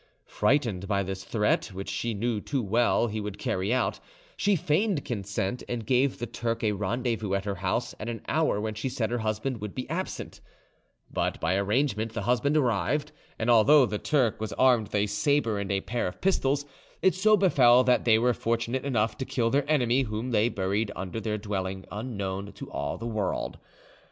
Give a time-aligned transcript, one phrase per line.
[0.25, 3.99] Frightened by this threat, which she knew too well he would carry out,
[4.35, 8.59] she feigned consent, and gave the Turk a rendezvous at her house at an hour
[8.59, 10.41] when she said her husband would be absent;
[11.13, 15.59] but by arrangement the husband arrived, and although the Turk was armed with a sabre
[15.59, 16.65] and a pair of pistols,
[17.03, 20.91] it so befell that they were fortunate enough to kill their enemy, whom they buried
[20.95, 23.59] under their dwelling unknown to all the world.